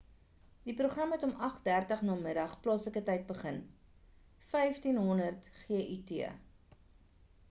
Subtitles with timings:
[0.67, 2.25] die program het om 8:30 n.m.
[2.63, 3.61] plaaslike tyd begin
[4.39, 5.29] 15.00
[5.69, 6.17] gut